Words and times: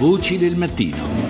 Voci 0.00 0.38
del 0.38 0.56
mattino. 0.56 1.29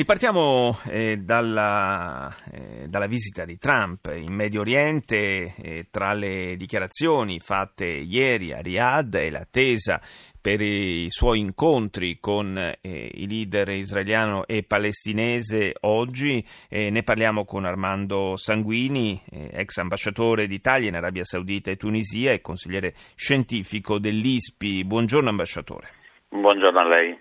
Ripartiamo 0.00 0.78
eh, 0.86 1.18
dalla, 1.18 2.34
eh, 2.50 2.88
dalla, 2.88 3.06
visita 3.06 3.44
di 3.44 3.58
Trump 3.58 4.10
in 4.16 4.32
Medio 4.32 4.62
Oriente, 4.62 5.54
eh, 5.54 5.88
tra 5.90 6.14
le 6.14 6.56
dichiarazioni 6.56 7.38
fatte 7.38 7.84
ieri 7.84 8.54
a 8.54 8.62
Riyadh 8.62 9.14
e 9.16 9.28
l'attesa 9.28 10.00
per 10.40 10.62
i 10.62 11.04
suoi 11.10 11.40
incontri 11.40 12.18
con 12.18 12.56
eh, 12.56 13.10
i 13.12 13.28
leader 13.28 13.68
israeliano 13.68 14.46
e 14.46 14.62
palestinese 14.62 15.74
oggi. 15.80 16.42
Eh, 16.70 16.88
ne 16.88 17.02
parliamo 17.02 17.44
con 17.44 17.66
Armando 17.66 18.36
Sanguini, 18.36 19.20
eh, 19.30 19.50
ex 19.52 19.76
ambasciatore 19.76 20.46
d'Italia 20.46 20.88
in 20.88 20.96
Arabia 20.96 21.24
Saudita 21.24 21.70
e 21.70 21.76
Tunisia 21.76 22.32
e 22.32 22.40
consigliere 22.40 22.94
scientifico 23.16 23.98
dell'ISPI. 23.98 24.82
Buongiorno 24.82 25.28
ambasciatore. 25.28 25.88
Buongiorno 26.30 26.78
a 26.78 26.88
lei. 26.88 27.18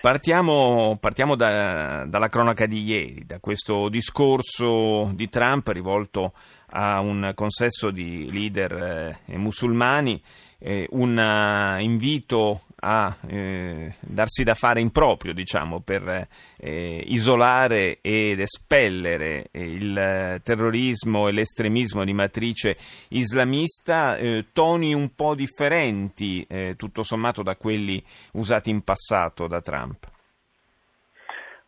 Partiamo, 0.00 0.96
partiamo 0.98 1.36
da, 1.36 2.06
dalla 2.06 2.28
cronaca 2.30 2.64
di 2.64 2.82
ieri, 2.82 3.26
da 3.26 3.38
questo 3.38 3.90
discorso 3.90 5.10
di 5.12 5.28
Trump 5.28 5.68
rivolto 5.68 6.32
a 6.70 7.00
un 7.00 7.32
consesso 7.34 7.90
di 7.90 8.30
leader 8.30 9.18
eh, 9.26 9.36
musulmani 9.36 10.22
eh, 10.60 10.86
un 10.90 11.16
uh, 11.16 11.80
invito 11.80 12.60
a 12.80 13.16
eh, 13.26 13.94
darsi 14.00 14.42
da 14.44 14.54
fare 14.54 14.80
in 14.80 14.90
proprio, 14.90 15.32
diciamo, 15.32 15.80
per 15.80 16.26
eh, 16.58 17.02
isolare 17.06 17.98
ed 18.00 18.40
espellere 18.40 19.48
il 19.52 20.40
terrorismo 20.42 21.28
e 21.28 21.32
l'estremismo 21.32 22.04
di 22.04 22.12
matrice 22.12 22.76
islamista, 23.08 24.16
eh, 24.16 24.46
toni 24.52 24.94
un 24.94 25.14
po' 25.14 25.34
differenti, 25.34 26.44
eh, 26.48 26.74
tutto 26.76 27.02
sommato, 27.02 27.42
da 27.42 27.56
quelli 27.56 28.02
usati 28.32 28.70
in 28.70 28.82
passato 28.82 29.46
da 29.46 29.60
Trump. 29.60 30.08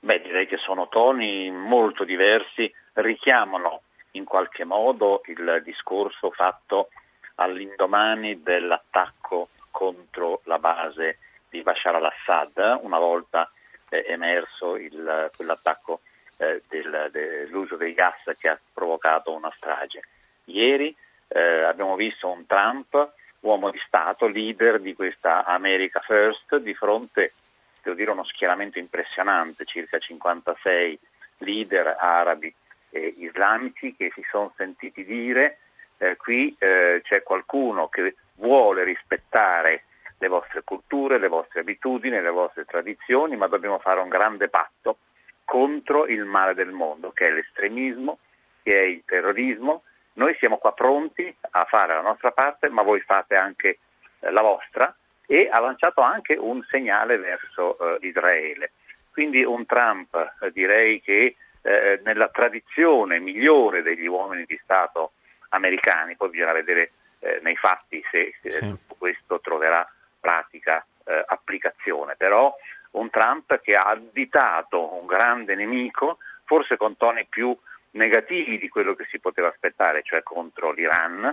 Beh, 0.00 0.20
direi 0.22 0.46
che 0.46 0.56
sono 0.56 0.88
toni 0.88 1.50
molto 1.50 2.04
diversi, 2.04 2.72
richiamano 2.94 3.81
in 4.12 4.24
qualche 4.24 4.64
modo 4.64 5.22
il 5.26 5.62
discorso 5.64 6.30
fatto 6.30 6.88
all'indomani 7.36 8.42
dell'attacco 8.42 9.48
contro 9.70 10.40
la 10.44 10.58
base 10.58 11.18
di 11.48 11.62
Bashar 11.62 11.94
al-Assad, 11.96 12.80
una 12.82 12.98
volta 12.98 13.50
eh, 13.88 14.04
emerso 14.08 14.76
il, 14.76 15.30
quell'attacco 15.36 16.00
eh, 16.38 16.62
del, 16.68 17.08
dell'uso 17.10 17.76
dei 17.76 17.94
gas 17.94 18.34
che 18.38 18.48
ha 18.48 18.58
provocato 18.72 19.32
una 19.32 19.50
strage. 19.50 20.02
Ieri 20.44 20.94
eh, 21.28 21.62
abbiamo 21.62 21.96
visto 21.96 22.28
un 22.28 22.46
Trump, 22.46 23.12
uomo 23.40 23.70
di 23.70 23.80
Stato, 23.86 24.26
leader 24.26 24.80
di 24.80 24.94
questa 24.94 25.44
America 25.44 26.00
First, 26.00 26.56
di 26.56 26.74
fronte, 26.74 27.32
devo 27.82 27.96
dire, 27.96 28.10
uno 28.10 28.24
schieramento 28.24 28.78
impressionante, 28.78 29.64
circa 29.64 29.98
56 29.98 30.98
leader 31.38 31.96
arabi 31.98 32.54
e 32.92 33.14
islamici 33.18 33.96
che 33.96 34.12
si 34.14 34.22
sono 34.30 34.52
sentiti 34.56 35.04
dire 35.04 35.58
eh, 35.98 36.16
qui 36.16 36.54
eh, 36.58 37.00
c'è 37.02 37.22
qualcuno 37.22 37.88
che 37.88 38.16
vuole 38.34 38.84
rispettare 38.84 39.84
le 40.18 40.28
vostre 40.28 40.62
culture, 40.62 41.18
le 41.18 41.28
vostre 41.28 41.60
abitudini, 41.60 42.20
le 42.20 42.30
vostre 42.30 42.64
tradizioni, 42.64 43.36
ma 43.36 43.48
dobbiamo 43.48 43.78
fare 43.78 44.00
un 44.00 44.08
grande 44.08 44.48
patto 44.48 44.98
contro 45.44 46.06
il 46.06 46.24
male 46.24 46.54
del 46.54 46.70
mondo, 46.70 47.10
che 47.10 47.26
è 47.26 47.30
l'estremismo, 47.30 48.18
che 48.62 48.78
è 48.78 48.84
il 48.84 49.02
terrorismo. 49.04 49.82
Noi 50.14 50.36
siamo 50.38 50.58
qua 50.58 50.72
pronti 50.72 51.34
a 51.50 51.64
fare 51.64 51.94
la 51.94 52.02
nostra 52.02 52.30
parte, 52.30 52.68
ma 52.68 52.82
voi 52.82 53.00
fate 53.00 53.34
anche 53.34 53.78
eh, 54.20 54.30
la 54.30 54.42
vostra 54.42 54.94
e 55.26 55.48
ha 55.50 55.60
lanciato 55.60 56.00
anche 56.02 56.34
un 56.34 56.62
segnale 56.68 57.16
verso 57.16 57.78
eh, 57.78 58.06
Israele. 58.06 58.72
Quindi 59.10 59.42
un 59.44 59.66
Trump, 59.66 60.14
eh, 60.40 60.50
direi 60.52 61.00
che 61.00 61.36
eh, 61.62 62.00
nella 62.04 62.28
tradizione 62.28 63.18
migliore 63.18 63.82
degli 63.82 64.06
uomini 64.06 64.44
di 64.46 64.58
Stato 64.62 65.12
americani, 65.50 66.16
poi 66.16 66.30
bisogna 66.30 66.52
vedere 66.52 66.90
eh, 67.20 67.40
nei 67.42 67.56
fatti 67.56 68.02
se, 68.10 68.34
se 68.40 68.50
sì. 68.50 68.76
questo 68.98 69.40
troverà 69.40 69.88
pratica 70.20 70.84
eh, 71.04 71.24
applicazione, 71.26 72.14
però 72.16 72.54
un 72.92 73.10
Trump 73.10 73.60
che 73.60 73.74
ha 73.74 73.86
additato 73.86 75.00
un 75.00 75.06
grande 75.06 75.54
nemico, 75.54 76.18
forse 76.44 76.76
con 76.76 76.96
toni 76.96 77.26
più 77.28 77.56
negativi 77.92 78.58
di 78.58 78.68
quello 78.68 78.94
che 78.94 79.06
si 79.10 79.18
poteva 79.18 79.48
aspettare, 79.48 80.02
cioè 80.02 80.22
contro 80.22 80.72
l'Iran, 80.72 81.24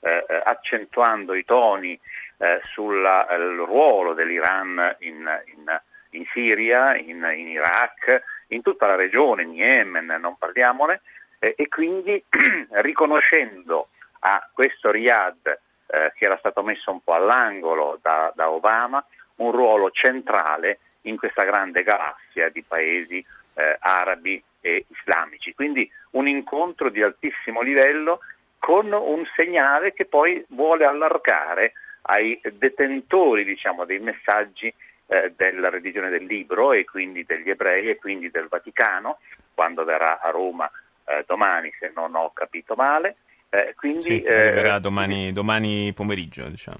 eh, 0.00 0.24
eh 0.28 0.42
accentuando 0.44 1.34
i 1.34 1.44
toni 1.44 1.98
eh, 2.38 2.60
sul 2.72 3.02
ruolo 3.02 4.14
dell'Iran 4.14 4.96
in, 5.00 5.42
in, 5.54 5.80
in 6.10 6.24
Siria, 6.32 6.96
in, 6.96 7.26
in, 7.34 7.48
Iraq, 7.48 8.22
in 8.48 8.62
tutta 8.62 8.86
la 8.86 8.94
regione, 8.94 9.42
in 9.42 9.54
Yemen, 9.54 10.06
non 10.20 10.36
parliamone, 10.36 11.00
eh, 11.38 11.54
e 11.56 11.68
quindi 11.68 12.22
riconoscendo 12.82 13.88
a 14.20 14.48
questo 14.52 14.90
Riyadh 14.90 15.46
eh, 15.88 16.12
che 16.16 16.24
era 16.24 16.36
stato 16.38 16.62
messo 16.62 16.90
un 16.90 17.00
po' 17.02 17.14
all'angolo 17.14 17.98
da, 18.02 18.32
da, 18.34 18.50
Obama 18.50 19.04
un 19.36 19.52
ruolo 19.52 19.90
centrale 19.90 20.80
in 21.02 21.16
questa 21.16 21.44
grande 21.44 21.82
galassia 21.82 22.48
di 22.48 22.62
paesi 22.62 23.24
eh, 23.54 23.76
arabi 23.78 24.42
e 24.60 24.86
islamici. 24.88 25.54
Quindi 25.54 25.88
un 26.12 26.26
incontro 26.26 26.88
di 26.88 27.02
altissimo 27.02 27.60
livello 27.60 28.20
con 28.58 28.92
un 28.92 29.24
segnale 29.36 29.92
che 29.92 30.06
poi 30.06 30.44
vuole 30.48 30.84
allargare 30.84 31.72
ai 32.02 32.40
detentori 32.54 33.44
diciamo, 33.44 33.84
dei 33.84 34.00
messaggi 34.00 34.72
eh, 35.06 35.32
della 35.36 35.68
religione 35.68 36.10
del 36.10 36.24
libro 36.24 36.72
e 36.72 36.84
quindi 36.84 37.24
degli 37.24 37.50
ebrei 37.50 37.88
e 37.88 37.96
quindi 37.96 38.30
del 38.30 38.48
Vaticano, 38.48 39.18
quando 39.54 39.84
verrà 39.84 40.20
a 40.20 40.30
Roma 40.30 40.70
eh, 41.04 41.24
domani 41.26 41.72
se 41.78 41.92
non 41.94 42.14
ho 42.14 42.32
capito 42.32 42.74
male. 42.74 43.16
Eh, 43.48 43.74
quindi, 43.76 44.02
sì, 44.02 44.24
arriverà 44.26 44.76
eh, 44.76 44.80
domani, 44.80 45.32
domani, 45.32 45.92
pomeriggio. 45.94 46.48
Diciamo. 46.48 46.78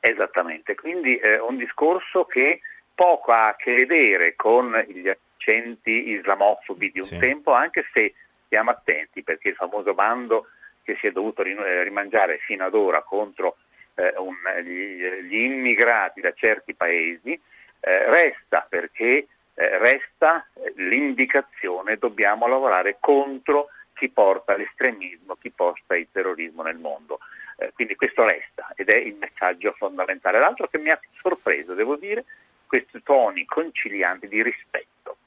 Esattamente, 0.00 0.74
quindi 0.74 1.16
eh, 1.16 1.38
un 1.38 1.56
discorso 1.56 2.24
che 2.24 2.60
poco 2.94 3.32
ha 3.32 3.48
a 3.48 3.56
che 3.56 3.74
vedere 3.74 4.34
con 4.36 4.72
gli 4.88 5.08
accenti 5.08 6.10
islamofobi 6.10 6.90
di 6.90 6.98
un 6.98 7.06
sì. 7.06 7.18
tempo, 7.18 7.52
anche 7.52 7.84
se 7.92 8.14
stiamo 8.46 8.70
attenti 8.70 9.22
perché 9.22 9.48
il 9.48 9.54
famoso 9.54 9.94
bando 9.94 10.48
che 10.82 10.96
si 11.00 11.06
è 11.06 11.12
dovuto 11.12 11.42
eh, 11.42 11.82
rimangiare 11.82 12.38
fino 12.38 12.64
ad 12.64 12.74
ora 12.74 13.02
contro 13.02 13.56
eh, 13.94 14.14
un, 14.18 14.34
gli, 14.62 15.02
gli, 15.22 15.36
immigrati 15.36 16.20
da 16.20 16.32
certi 16.32 16.74
paesi 16.74 17.32
eh, 17.32 18.10
resta 18.10 18.66
perché 18.68 19.26
eh, 19.54 19.78
resta 19.78 20.46
l'indicazione 20.76 21.96
dobbiamo 21.96 22.46
lavorare 22.46 22.96
contro 22.98 23.68
chi 23.94 24.08
porta 24.08 24.56
l'estremismo, 24.56 25.36
chi 25.36 25.50
porta 25.50 25.96
il 25.96 26.08
terrorismo 26.10 26.62
nel 26.62 26.76
mondo. 26.76 27.20
Eh, 27.56 27.72
quindi 27.72 27.94
questo 27.94 28.24
resta 28.24 28.72
ed 28.74 28.88
è 28.88 28.96
il 28.96 29.14
messaggio 29.14 29.72
fondamentale. 29.76 30.40
L'altro 30.40 30.66
che 30.66 30.78
mi 30.78 30.90
ha 30.90 30.98
sorpreso, 31.20 31.74
devo 31.74 31.96
dire, 31.96 32.24
questi 32.66 33.02
toni 33.02 33.44
concilianti 33.44 34.26
di 34.26 34.42
rispetto 34.42 35.18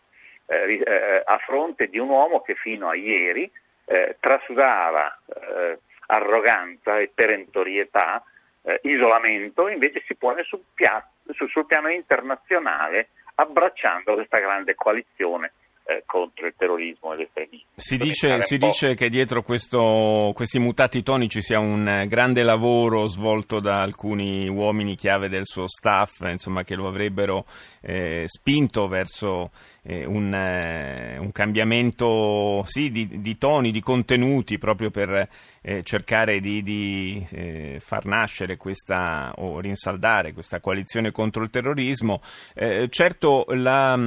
eh, 0.48 0.82
eh 0.86 1.24
a 1.26 1.38
fronte 1.38 1.88
di 1.88 1.98
un 1.98 2.10
uomo 2.10 2.42
che 2.42 2.56
fino 2.56 2.90
a 2.90 2.96
ieri 2.96 3.50
trasudava 4.20 5.18
arroganza 6.08 7.00
e 7.00 7.10
perentorietà, 7.14 8.22
isolamento, 8.84 9.68
invece 9.68 10.04
si 10.06 10.16
pone 10.16 10.44
sul, 10.44 10.62
pia- 10.74 11.06
sul 11.32 11.66
piano 11.66 11.90
internazionale 11.90 13.10
abbracciando 13.36 14.14
questa 14.14 14.40
grande 14.40 14.76
coalizione 14.76 15.52
eh, 15.88 16.04
contro 16.06 16.48
il 16.48 16.54
terrorismo 16.58 17.14
e 17.14 17.18
l'estremismo. 17.18 17.68
Si 17.76 17.96
dice, 17.96 18.42
si 18.42 18.58
dice 18.58 18.94
che 18.94 19.08
dietro 19.08 19.42
questo, 19.42 20.32
questi 20.36 20.60
mutati 20.60 21.02
toni 21.02 21.30
ci 21.30 21.42
sia 21.42 21.60
un 21.60 22.06
grande 22.08 22.44
lavoro 22.44 23.08
svolto 23.08 23.62
da 23.62 23.82
alcuni 23.82 24.50
uomini 24.50 24.96
chiave 24.96 25.30
del 25.30 25.46
suo 25.46 25.68
staff, 25.68 26.22
insomma, 26.30 26.64
che 26.64 26.76
lo 26.76 26.88
avrebbero 26.88 27.46
eh, 27.82 28.24
spinto 28.26 28.88
verso 28.88 29.52
eh, 29.84 30.06
un, 30.06 30.34
eh, 30.34 31.18
un, 31.18 31.32
cambiamento 31.32 32.64
sì, 32.66 32.92
di, 32.92 33.22
di, 33.22 33.38
toni, 33.38 33.72
di 33.72 33.80
contenuti, 33.80 34.58
proprio 34.58 34.90
per 34.90 35.30
eh, 35.62 35.84
cercare 35.84 36.42
di, 36.42 36.62
di 36.62 37.26
eh, 37.32 37.78
far 37.80 38.06
nascere 38.06 38.58
questa 38.58 39.32
o 39.38 39.62
rinsaldare 39.62 40.34
questa 40.34 40.60
coalizione 40.60 41.12
contro 41.12 41.44
il 41.44 41.50
terrorismo. 41.50 42.22
Eh, 42.54 42.88
certo, 42.90 43.46
la, 43.50 43.98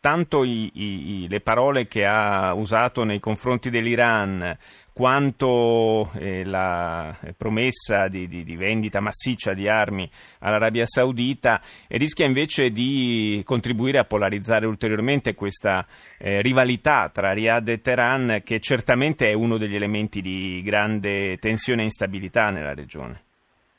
tanto 0.00 0.44
i, 0.44 0.70
i, 0.74 1.05
le 1.28 1.40
parole 1.40 1.86
che 1.86 2.04
ha 2.04 2.52
usato 2.54 3.04
nei 3.04 3.18
confronti 3.18 3.70
dell'Iran 3.70 4.56
quanto 4.96 6.10
eh, 6.18 6.42
la 6.42 7.14
promessa 7.36 8.08
di, 8.08 8.26
di, 8.26 8.44
di, 8.44 8.56
vendita 8.56 8.98
massiccia 9.00 9.52
di 9.52 9.68
armi 9.68 10.10
all'Arabia 10.38 10.86
Saudita 10.86 11.60
rischia 11.88 12.24
invece 12.24 12.70
di 12.70 13.42
contribuire 13.44 13.98
a 13.98 14.04
polarizzare 14.04 14.64
ulteriormente 14.64 15.34
questa 15.34 15.84
eh, 16.18 16.40
rivalità 16.40 17.10
tra 17.12 17.32
Riyadh 17.32 17.68
e 17.68 17.80
Teheran 17.82 18.40
che 18.42 18.58
certamente 18.58 19.26
è 19.26 19.34
uno 19.34 19.58
degli 19.58 19.74
elementi 19.74 20.22
di 20.22 20.62
grande 20.64 21.36
tensione 21.36 21.82
e 21.82 21.84
instabilità 21.84 22.48
nella 22.48 22.72
regione. 22.72 23.24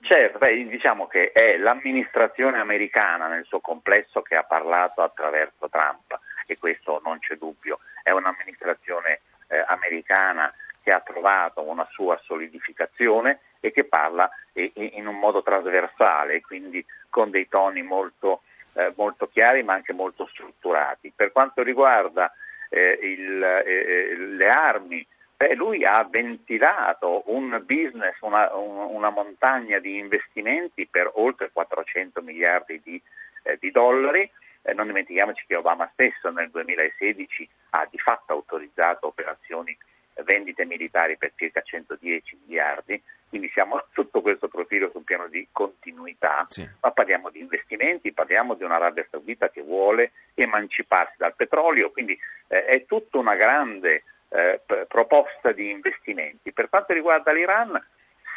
Certo, 0.07 0.37
beh, 0.37 0.67
diciamo 0.67 1.07
che 1.07 1.31
è 1.33 1.57
l'amministrazione 1.57 2.59
americana 2.59 3.27
nel 3.27 3.43
suo 3.45 3.59
complesso 3.59 4.21
che 4.21 4.35
ha 4.35 4.43
parlato 4.43 5.01
attraverso 5.01 5.67
Trump 5.67 6.06
e 6.47 6.57
questo 6.57 6.99
non 7.03 7.19
c'è 7.19 7.35
dubbio, 7.35 7.79
è 8.01 8.11
un'amministrazione 8.11 9.19
eh, 9.47 9.63
americana 9.67 10.51
che 10.81 10.91
ha 10.91 11.01
trovato 11.01 11.61
una 11.61 11.87
sua 11.91 12.19
solidificazione 12.23 13.39
e 13.59 13.71
che 13.71 13.83
parla 13.83 14.29
eh, 14.53 14.71
in 14.73 15.05
un 15.05 15.19
modo 15.19 15.43
trasversale, 15.43 16.41
quindi 16.41 16.83
con 17.09 17.29
dei 17.29 17.47
toni 17.47 17.81
molto, 17.83 18.41
eh, 18.73 18.93
molto 18.95 19.27
chiari 19.27 19.63
ma 19.63 19.73
anche 19.73 19.93
molto 19.93 20.27
strutturati. 20.27 21.11
Per 21.15 21.31
quanto 21.31 21.61
riguarda 21.61 22.31
eh, 22.69 22.97
il, 23.01 23.43
eh, 23.43 24.15
le 24.15 24.49
armi, 24.49 25.05
Beh, 25.37 25.53
lui 25.53 25.85
ha 25.85 26.03
ventilato 26.03 27.21
un 27.27 27.61
business, 27.63 28.19
una, 28.21 28.55
una, 28.55 29.11
montagna 29.11 29.77
di 29.77 29.99
investimenti 29.99 30.87
per 30.87 31.11
oltre 31.13 31.51
400 31.53 32.23
miliardi 32.23 32.81
di, 32.83 32.99
eh, 33.43 33.55
di 33.59 33.69
dollari. 33.69 34.27
Eh, 34.67 34.73
non 34.73 34.87
dimentichiamoci 34.87 35.45
che 35.47 35.55
Obama 35.55 35.89
stesso 35.93 36.29
nel 36.29 36.49
2016 36.49 37.49
ha 37.69 37.87
di 37.89 37.97
fatto 37.99 38.33
autorizzato 38.33 39.07
operazioni 39.07 39.71
eh, 40.13 40.23
vendite 40.23 40.65
militari 40.65 41.15
per 41.15 41.31
circa 41.35 41.61
110 41.61 42.39
miliardi, 42.45 43.01
quindi 43.29 43.49
siamo 43.53 43.81
sotto 43.95 44.19
questo 44.19 44.49
profilo 44.49 44.89
sul 44.91 45.05
piano 45.05 45.29
di 45.29 45.47
continuità, 45.53 46.45
sì. 46.49 46.67
ma 46.81 46.91
parliamo 46.91 47.29
di 47.29 47.39
investimenti, 47.39 48.11
parliamo 48.11 48.55
di 48.55 48.65
un'Arabia 48.65 49.07
Saudita 49.09 49.49
che 49.49 49.61
vuole 49.61 50.11
emanciparsi 50.33 51.15
dal 51.17 51.33
petrolio, 51.33 51.89
quindi 51.91 52.19
eh, 52.49 52.65
è 52.65 52.85
tutta 52.85 53.19
una 53.19 53.35
grande 53.35 54.03
eh, 54.27 54.59
proposta 54.85 55.53
di 55.53 55.69
investimenti. 55.69 56.51
Per 56.51 56.67
quanto 56.67 56.91
riguarda 56.91 57.31
l'Iran, 57.31 57.81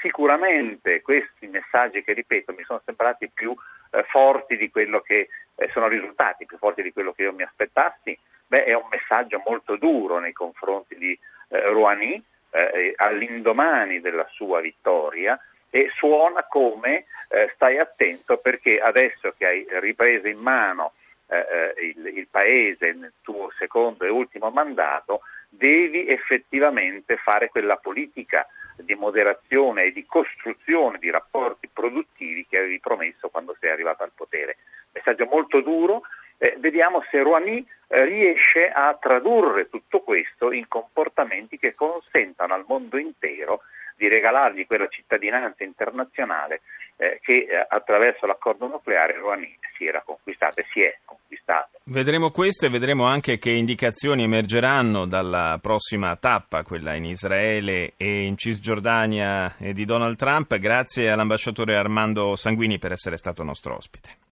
sicuramente 0.00 1.03
questi 1.03 1.49
messaggi 1.49 2.05
che 2.05 2.12
ripeto 2.12 2.53
mi 2.53 2.62
sono 2.62 2.81
sembrati 2.85 3.29
più 3.29 3.53
eh, 3.91 4.03
forti 4.05 4.57
di 4.57 4.71
quello 4.71 5.01
che 5.01 5.29
eh, 5.55 5.69
sono 5.73 5.89
risultati, 5.89 6.47
più 6.47 6.59
forti 6.59 6.83
di 6.83 6.93
quello 6.93 7.13
che 7.13 7.23
io 7.23 7.33
mi 7.33 7.43
aspettassi, 7.43 8.19
beh, 8.47 8.65
è 8.65 8.75
un 8.75 8.87
messaggio 8.91 9.43
molto 9.47 9.77
duro 9.77 10.19
nei 10.19 10.33
confronti 10.33 10.97
di 10.97 11.19
eh, 11.49 11.61
Rouhani 11.69 12.23
eh, 12.51 12.93
all'indomani 12.97 14.01
della 14.01 14.27
sua 14.33 14.61
vittoria 14.61 15.39
e 15.71 15.89
suona 15.95 16.45
come 16.45 17.05
eh, 17.29 17.51
stai 17.55 17.79
attento 17.79 18.39
perché 18.39 18.81
adesso 18.81 19.35
che 19.37 19.47
hai 19.47 19.67
ripreso 19.81 20.27
in 20.27 20.39
mano 20.39 20.93
il, 21.31 22.07
il 22.17 22.27
paese 22.29 22.93
nel 22.93 23.13
tuo 23.23 23.53
secondo 23.57 24.05
e 24.05 24.09
ultimo 24.09 24.51
mandato, 24.51 25.21
devi 25.50 26.06
effettivamente 26.06 27.17
fare 27.17 27.49
quella 27.49 27.76
politica 27.76 28.47
di 28.76 28.94
moderazione 28.94 29.85
e 29.85 29.93
di 29.93 30.06
costruzione 30.06 30.99
di 30.99 31.11
rapporti 31.11 31.69
produttivi 31.69 32.47
che 32.49 32.58
avevi 32.58 32.81
promesso 32.81 33.29
quando 33.29 33.55
sei 33.61 33.70
arrivato 33.70 34.02
al 34.02 34.12
potere. 34.14 34.56
Messaggio 34.93 35.26
molto 35.26 35.61
duro, 35.61 36.02
eh, 36.38 36.56
vediamo 36.58 37.05
se 37.11 37.20
Rouhani 37.23 37.67
eh, 37.88 38.05
riesce 38.05 38.70
a 38.70 38.97
tradurre 38.99 39.69
tutto 39.69 40.00
questo 40.00 40.52
in 40.52 40.67
comportamenti 40.69 41.58
che 41.58 41.75
consentano 41.75 42.55
al 42.55 42.64
mondo 42.67 42.97
intero 42.97 43.62
di 44.00 44.08
regalargli 44.08 44.67
quella 44.67 44.88
cittadinanza 44.88 45.62
internazionale 45.62 46.62
eh, 46.97 47.20
che 47.23 47.47
eh, 47.47 47.67
attraverso 47.69 48.25
l'accordo 48.25 48.67
nucleare 48.67 49.19
Rouhani 49.19 49.58
si 49.76 49.85
era 49.85 50.00
conquistata 50.02 50.62
e 50.62 50.64
si 50.73 50.81
è 50.81 50.97
conquistata. 51.05 51.69
Vedremo 51.85 52.31
questo 52.31 52.64
e 52.64 52.70
vedremo 52.70 53.05
anche 53.05 53.37
che 53.37 53.50
indicazioni 53.50 54.23
emergeranno 54.23 55.05
dalla 55.05 55.58
prossima 55.61 56.17
tappa, 56.17 56.62
quella 56.62 56.94
in 56.94 57.05
Israele 57.05 57.93
e 57.99 58.25
in 58.25 58.38
Cisgiordania 58.38 59.55
di 59.58 59.85
Donald 59.85 60.17
Trump. 60.17 60.56
Grazie 60.56 61.11
all'ambasciatore 61.11 61.76
Armando 61.76 62.37
Sanguini 62.37 62.79
per 62.79 62.93
essere 62.93 63.19
stato 63.19 63.43
nostro 63.43 63.75
ospite. 63.75 64.29